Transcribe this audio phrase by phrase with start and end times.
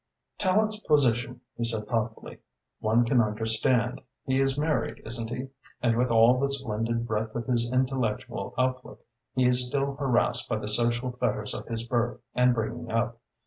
[0.39, 2.39] "Tallente's position," he said thoughtfully,
[2.79, 4.01] "one can understand.
[4.25, 9.03] He is married, isn't he, and with all the splendid breadth of his intellectual outlook
[9.35, 13.19] he is still harassed by the social fetters of his birth and bringing up.